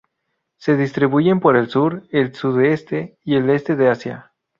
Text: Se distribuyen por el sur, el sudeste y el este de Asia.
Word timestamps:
Se 0.57 0.77
distribuyen 0.77 1.39
por 1.39 1.55
el 1.55 1.69
sur, 1.69 2.07
el 2.09 2.33
sudeste 2.33 3.19
y 3.23 3.35
el 3.35 3.51
este 3.51 3.75
de 3.75 3.87
Asia. 3.89 4.31